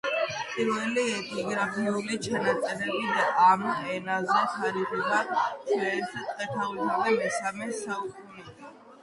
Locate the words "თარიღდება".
4.55-5.21